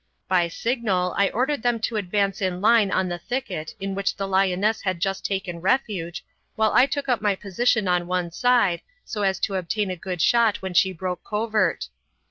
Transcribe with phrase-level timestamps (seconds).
[0.27, 4.27] By signal I ordered them to advance in line on the thicket in which the
[4.27, 9.21] lioness had just taken refuge, while I took up my position on one side, so
[9.21, 11.87] as to obtain a good shot when she broke covert.